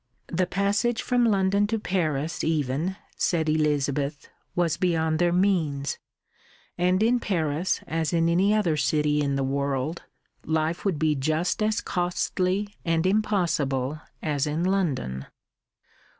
[0.33, 5.99] The passage from London to Paris even, said Elizabeth, was beyond their means;
[6.75, 10.01] and in Paris, as in any other city in the world,
[10.43, 15.27] life would be just as costly and impossible as in London.